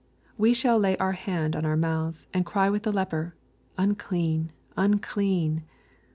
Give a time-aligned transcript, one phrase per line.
[0.35, 3.35] We shall lay our hand on our mouths, and cry with the leper,"
[3.77, 5.63] Unclean, unclean."